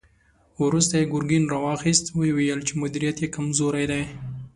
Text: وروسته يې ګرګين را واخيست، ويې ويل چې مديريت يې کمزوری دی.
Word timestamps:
وروسته 0.65 0.93
يې 0.99 1.09
ګرګين 1.13 1.43
را 1.53 1.59
واخيست، 1.65 2.05
ويې 2.17 2.31
ويل 2.37 2.59
چې 2.67 2.73
مديريت 2.81 3.17
يې 3.23 3.33
کمزوری 3.35 3.85
دی. 3.91 4.03